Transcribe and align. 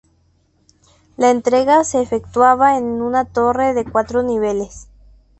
La 1.15 1.29
entrega 1.29 1.83
se 1.83 2.01
efectuaba 2.01 2.75
en 2.75 3.03
una 3.03 3.25
torre 3.25 3.75
de 3.75 3.85
cuatro 3.85 4.23
niveles. 4.23 4.87